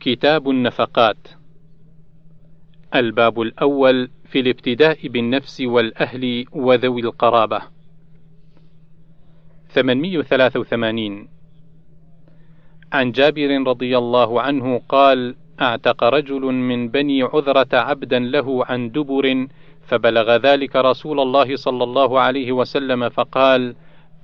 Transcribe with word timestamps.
كتاب 0.00 0.50
النفقات. 0.50 1.28
الباب 2.94 3.40
الأول 3.40 4.10
في 4.24 4.40
الابتداء 4.40 5.08
بالنفس 5.08 5.60
والأهل 5.60 6.44
وذوي 6.52 7.00
القرابة. 7.00 7.62
883 9.68 11.28
عن 12.92 13.12
جابر 13.12 13.62
رضي 13.66 13.98
الله 13.98 14.40
عنه 14.42 14.80
قال 14.88 15.34
أعتق 15.60 16.04
رجل 16.04 16.40
من 16.40 16.88
بني 16.88 17.22
عذرة 17.22 17.76
عبدا 17.76 18.18
له 18.18 18.64
عن 18.64 18.90
دبر 18.90 19.46
فبلغ 19.82 20.36
ذلك 20.36 20.76
رسول 20.76 21.20
الله 21.20 21.56
صلى 21.56 21.84
الله 21.84 22.20
عليه 22.20 22.52
وسلم 22.52 23.08
فقال 23.08 23.74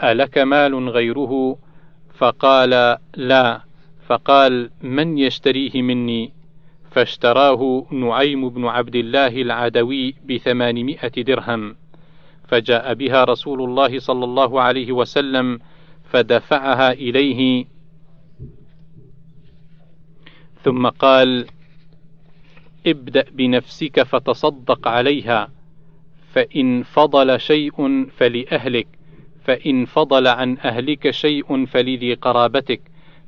ألك 0.02 0.38
مال 0.38 0.88
غيره؟ 0.88 1.58
فقال 2.14 2.96
لا. 3.16 3.65
فقال 4.06 4.70
من 4.82 5.18
يشتريه 5.18 5.82
مني؟ 5.82 6.32
فاشتراه 6.90 7.86
نعيم 7.90 8.48
بن 8.48 8.64
عبد 8.64 8.96
الله 8.96 9.42
العدوي 9.42 10.14
بثمانمائة 10.28 11.22
درهم. 11.22 11.76
فجاء 12.48 12.94
بها 12.94 13.24
رسول 13.24 13.62
الله 13.62 13.98
صلى 13.98 14.24
الله 14.24 14.60
عليه 14.60 14.92
وسلم 14.92 15.60
فدفعها 16.10 16.92
إليه. 16.92 17.64
ثم 20.62 20.86
قال 20.86 21.46
ابدأ 22.86 23.24
بنفسك 23.32 24.02
فتصدق 24.02 24.88
عليها 24.88 25.50
فإن 26.32 26.82
فضل 26.82 27.40
شيء 27.40 28.06
فلأهلك 28.10 28.88
فإن 29.44 29.84
فضل 29.84 30.26
عن 30.26 30.58
أهلك 30.58 31.10
شيء 31.10 31.66
فلذي 31.66 32.14
قرابتك 32.14 32.80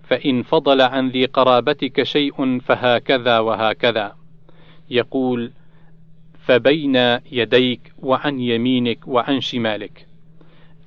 فإن 0.09 0.43
فضل 0.43 0.81
عن 0.81 1.09
ذي 1.09 1.25
قرابتك 1.25 2.03
شيء 2.03 2.59
فهكذا 2.59 3.39
وهكذا. 3.39 4.17
يقول 4.91 5.53
فبين 6.39 6.97
يديك 7.33 7.93
وعن 7.99 8.41
يمينك 8.41 9.09
وعن 9.09 9.41
شمالك. 9.41 10.07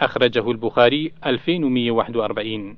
أخرجه 0.01 0.51
البخاري 0.51 1.11
2141 1.25 2.77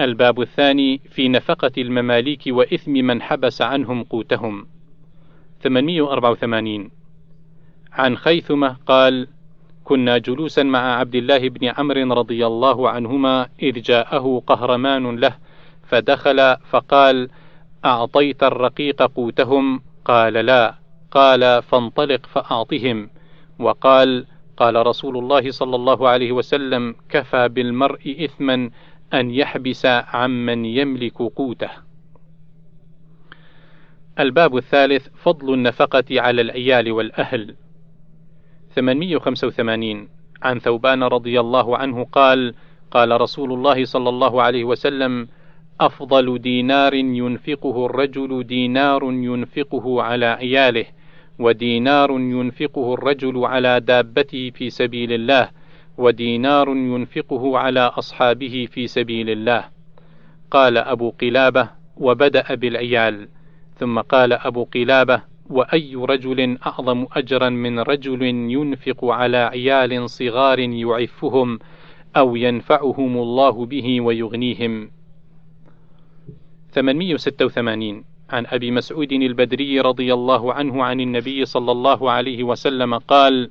الباب 0.00 0.40
الثاني 0.40 0.98
في 0.98 1.28
نفقة 1.28 1.72
المماليك 1.78 2.42
وإثم 2.46 2.92
من 2.92 3.22
حبس 3.22 3.62
عنهم 3.62 4.02
قوتهم. 4.02 4.66
884 5.62 6.90
عن 7.92 8.16
خيثمة 8.16 8.76
قال 8.86 9.28
كنا 9.84 10.18
جلوسا 10.18 10.62
مع 10.62 10.98
عبد 10.98 11.14
الله 11.14 11.48
بن 11.48 11.64
عمرو 11.66 12.12
رضي 12.12 12.46
الله 12.46 12.90
عنهما 12.90 13.48
إذ 13.62 13.80
جاءه 13.80 14.42
قهرمان 14.46 15.16
له 15.16 15.34
فدخل 15.88 16.56
فقال 16.70 17.28
أعطيت 17.84 18.42
الرقيق 18.42 19.02
قوتهم؟ 19.02 19.82
قال 20.04 20.32
لا. 20.32 20.74
قال 21.10 21.62
فانطلق 21.62 22.26
فأعطهم. 22.26 23.10
وقال 23.58 24.26
قال 24.56 24.86
رسول 24.86 25.18
الله 25.18 25.50
صلى 25.50 25.76
الله 25.76 26.08
عليه 26.08 26.32
وسلم 26.32 26.94
كفى 27.08 27.48
بالمرء 27.48 28.24
إثما 28.24 28.70
أن 29.14 29.30
يحبس 29.30 29.86
عمن 29.86 30.64
يملك 30.64 31.16
قوته. 31.22 31.70
الباب 34.18 34.56
الثالث 34.56 35.08
فضل 35.22 35.54
النفقة 35.54 36.04
على 36.10 36.40
العيال 36.40 36.92
والأهل. 36.92 37.54
885 38.76 40.08
عن 40.42 40.58
ثوبان 40.58 41.02
رضي 41.02 41.40
الله 41.40 41.76
عنه 41.76 42.04
قال 42.04 42.54
قال 42.90 43.20
رسول 43.20 43.52
الله 43.52 43.84
صلى 43.84 44.08
الله 44.08 44.42
عليه 44.42 44.64
وسلم 44.64 45.28
أفضل 45.80 46.38
دينار 46.38 46.94
ينفقه 46.94 47.86
الرجل 47.86 48.44
دينار 48.46 49.04
ينفقه 49.04 50.02
على 50.02 50.26
عياله 50.26 50.86
ودينار 51.38 52.10
ينفقه 52.10 52.94
الرجل 52.94 53.44
على 53.44 53.80
دابته 53.80 54.50
في 54.50 54.70
سبيل 54.70 55.12
الله 55.12 55.48
ودينار 55.98 56.68
ينفقه 56.68 57.58
على 57.58 57.80
أصحابه 57.80 58.68
في 58.70 58.86
سبيل 58.86 59.30
الله. 59.30 59.64
قال 60.50 60.78
أبو 60.78 61.10
قلابة 61.10 61.68
وبدأ 61.96 62.54
بالعيال. 62.54 63.28
ثم 63.78 64.00
قال 64.00 64.32
أبو 64.32 64.64
قلابة 64.64 65.22
وأي 65.50 65.94
رجل 65.94 66.58
أعظم 66.66 67.06
أجرا 67.12 67.48
من 67.48 67.78
رجل 67.78 68.22
ينفق 68.22 69.04
على 69.04 69.36
عيال 69.36 70.10
صغار 70.10 70.58
يعفهم 70.58 71.58
أو 72.16 72.36
ينفعهم 72.36 73.16
الله 73.16 73.66
به 73.66 74.00
ويغنيهم. 74.00 74.90
886 76.72 78.04
عن 78.30 78.46
أبي 78.46 78.70
مسعود 78.70 79.12
البدري 79.12 79.80
رضي 79.80 80.14
الله 80.14 80.52
عنه 80.52 80.84
عن 80.84 81.00
النبي 81.00 81.44
صلى 81.44 81.72
الله 81.72 82.10
عليه 82.10 82.44
وسلم 82.44 82.98
قال 82.98 83.50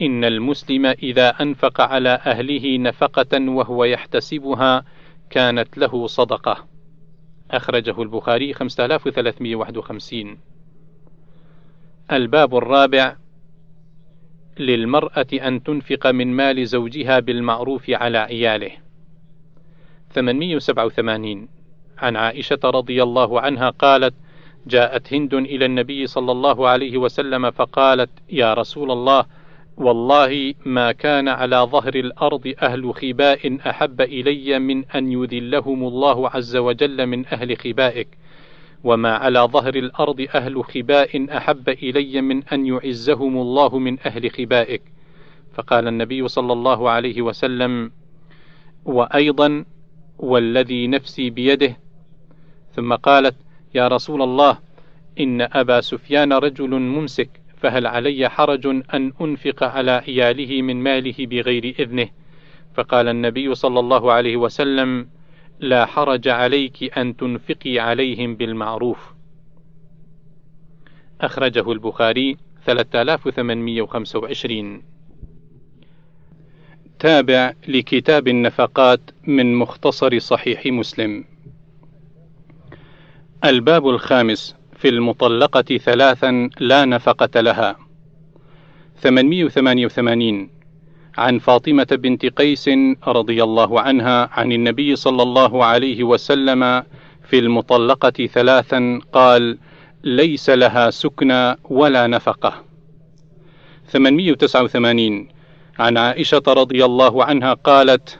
إن 0.00 0.24
المسلم 0.24 0.86
إذا 0.86 1.28
أنفق 1.28 1.80
على 1.80 2.08
أهله 2.26 2.78
نفقة 2.78 3.50
وهو 3.50 3.84
يحتسبها 3.84 4.84
كانت 5.30 5.78
له 5.78 6.06
صدقة. 6.06 6.71
أخرجه 7.52 8.02
البخاري 8.02 8.54
5351 8.54 10.38
الباب 12.12 12.56
الرابع 12.56 13.16
للمرأة 14.58 15.26
أن 15.32 15.62
تنفق 15.62 16.06
من 16.06 16.36
مال 16.36 16.66
زوجها 16.66 17.20
بالمعروف 17.20 17.90
على 17.90 18.18
عياله. 18.18 18.70
887 20.14 21.48
عن 21.98 22.16
عائشة 22.16 22.58
رضي 22.64 23.02
الله 23.02 23.40
عنها 23.40 23.70
قالت 23.70 24.14
جاءت 24.66 25.12
هند 25.12 25.34
إلى 25.34 25.64
النبي 25.64 26.06
صلى 26.06 26.32
الله 26.32 26.68
عليه 26.68 26.98
وسلم 26.98 27.50
فقالت 27.50 28.10
يا 28.30 28.54
رسول 28.54 28.90
الله 28.90 29.24
والله 29.76 30.54
ما 30.66 30.92
كان 30.92 31.28
على 31.28 31.56
ظهر 31.56 31.94
الأرض 31.94 32.54
أهل 32.62 32.94
خباء 32.94 33.58
أحب 33.70 34.00
إلي 34.00 34.58
من 34.58 34.84
أن 34.84 35.12
يذلهم 35.12 35.84
الله 35.84 36.28
عز 36.28 36.56
وجل 36.56 37.06
من 37.06 37.26
أهل 37.26 37.56
خبائك 37.56 38.08
وما 38.84 39.16
على 39.16 39.40
ظهر 39.40 39.74
الأرض 39.74 40.26
أهل 40.34 40.64
خباء 40.64 41.36
أحب 41.36 41.68
إلي 41.68 42.20
من 42.20 42.44
أن 42.44 42.66
يعزهم 42.66 43.36
الله 43.36 43.78
من 43.78 43.98
أهل 44.06 44.30
خبائك. 44.30 44.82
فقال 45.54 45.88
النبي 45.88 46.28
صلى 46.28 46.52
الله 46.52 46.90
عليه 46.90 47.22
وسلم 47.22 47.90
وأيضا 48.84 49.64
والذي 50.18 50.86
نفسي 50.86 51.30
بيده. 51.30 51.76
ثم 52.74 52.94
قالت 52.94 53.34
يا 53.74 53.88
رسول 53.88 54.22
الله 54.22 54.58
إن 55.20 55.40
أبا 55.40 55.80
سفيان 55.80 56.32
رجل 56.32 56.70
ممسك 56.70 57.41
فهل 57.62 57.86
علي 57.86 58.28
حرج 58.28 58.66
أن 58.66 59.12
أنفق 59.20 59.62
على 59.62 59.90
عياله 59.90 60.62
من 60.62 60.76
ماله 60.76 61.14
بغير 61.18 61.74
إذنه؟ 61.78 62.08
فقال 62.74 63.08
النبي 63.08 63.54
صلى 63.54 63.80
الله 63.80 64.12
عليه 64.12 64.36
وسلم 64.36 65.08
لا 65.60 65.86
حرج 65.86 66.28
عليك 66.28 66.98
أن 66.98 67.16
تنفقي 67.16 67.78
عليهم 67.78 68.36
بالمعروف. 68.36 69.12
أخرجه 71.20 71.72
البخاري 71.72 72.36
3825 72.66 74.82
تابع 76.98 77.52
لكتاب 77.68 78.28
النفقات 78.28 79.00
من 79.26 79.54
مختصر 79.54 80.18
صحيح 80.18 80.66
مسلم. 80.66 81.24
الباب 83.44 83.88
الخامس 83.88 84.61
في 84.82 84.88
المطلقة 84.88 85.78
ثلاثا 85.78 86.50
لا 86.60 86.84
نفقة 86.84 87.40
لها. 87.40 87.76
888 89.02 90.50
عن 91.18 91.38
فاطمة 91.38 91.86
بنت 91.90 92.26
قيس 92.26 92.70
رضي 93.06 93.42
الله 93.42 93.80
عنها 93.80 94.30
عن 94.32 94.52
النبي 94.52 94.96
صلى 94.96 95.22
الله 95.22 95.64
عليه 95.64 96.04
وسلم 96.04 96.82
في 97.28 97.38
المطلقة 97.38 98.26
ثلاثا 98.26 99.00
قال 99.12 99.58
ليس 100.04 100.50
لها 100.50 100.90
سكنى 100.90 101.56
ولا 101.64 102.06
نفقة. 102.06 102.54
889 103.88 105.28
عن 105.78 105.96
عائشة 105.96 106.42
رضي 106.48 106.84
الله 106.84 107.24
عنها 107.24 107.54
قالت 107.54 108.18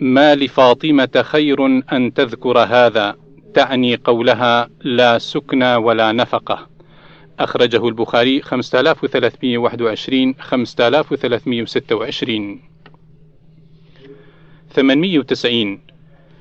ما 0.00 0.34
لفاطمة 0.34 1.22
خير 1.22 1.66
أن 1.92 2.14
تذكر 2.14 2.58
هذا. 2.58 3.25
تعني 3.56 3.96
قولها 3.96 4.68
لا 4.84 5.18
سكنى 5.18 5.76
ولا 5.76 6.12
نفقة. 6.12 6.66
أخرجه 7.38 7.88
البخاري 7.88 8.42
5321 8.42 10.34
5326 10.40 12.60
890 14.70 15.80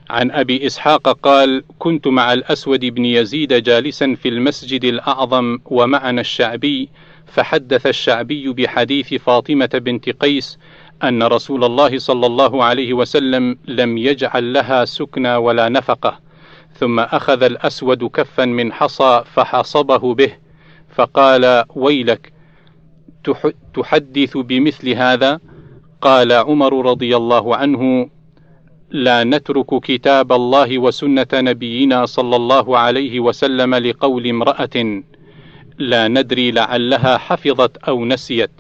عن 0.10 0.32
أبي 0.32 0.66
إسحاق 0.66 1.10
قال 1.10 1.64
كنت 1.80 2.08
مع 2.08 2.34
الأسود 2.34 2.86
بن 2.86 3.06
يزيد 3.06 3.54
جالسا 3.54 4.16
في 4.16 4.30
المسجد 4.30 4.86
الأعظم 4.86 5.60
ومعنا 5.66 6.22
الشعبي 6.22 6.90
فحدث 7.28 7.88
الشعبي 7.88 8.54
بحديث 8.54 9.14
فاطمة 9.14 9.70
بنت 9.74 10.10
قيس 10.10 10.60
أن 11.04 11.24
رسول 11.24 11.64
الله 11.64 12.00
صلى 12.00 12.26
الله 12.26 12.64
عليه 12.64 12.94
وسلم 12.94 13.58
لم 13.68 13.98
يجعل 13.98 14.54
لها 14.54 14.86
سكنى 14.86 15.36
ولا 15.36 15.70
نفقة. 15.70 16.25
ثم 16.80 17.00
أخذ 17.00 17.44
الأسود 17.44 18.04
كفا 18.04 18.45
من 18.45 18.74
حصى 18.74 19.24
فحصبه 19.33 20.13
به 20.13 20.31
فقال 20.95 21.63
ويلك 21.75 22.33
تحدث 23.74 24.38
بمثل 24.38 24.89
هذا؟ 24.89 25.39
قال 26.01 26.31
عمر 26.31 26.86
رضي 26.86 27.18
الله 27.18 27.56
عنه 27.56 28.10
لا 28.92 29.24
نترك 29.24 29.81
كتاب 29.83 30.31
الله 30.31 30.80
وسنة 30.80 31.27
نبينا 31.33 32.06
صلى 32.06 32.36
الله 32.36 32.77
عليه 32.77 33.19
وسلم 33.19 33.75
لقول 33.75 34.27
امرأة 34.27 35.04
لا 35.77 36.07
ندري 36.07 36.51
لعلها 36.51 37.18
حفظت 37.18 37.77
أو 37.77 38.06
نسيت 38.06 38.51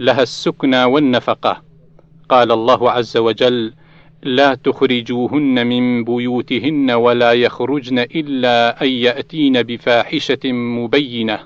لها 0.00 0.22
السكنى 0.22 0.84
والنفقة. 0.84 1.62
قال 2.28 2.52
الله 2.52 2.90
عز 2.90 3.16
وجل 3.16 3.72
لا 4.24 4.54
تخرجوهن 4.54 5.66
من 5.66 6.04
بيوتهن 6.04 6.90
ولا 6.90 7.32
يخرجن 7.32 7.98
إلا 7.98 8.82
أن 8.82 8.88
يأتين 8.88 9.62
بفاحشة 9.62 10.52
مبينة. 10.52 11.38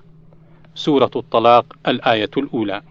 سورة 0.75 1.11
الطلاق 1.17 1.77
الآية 1.89 2.31
الأولى. 2.37 2.83